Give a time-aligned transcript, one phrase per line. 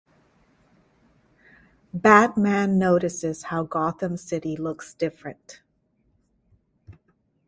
[1.93, 5.61] Batman notices how Gotham City looks different.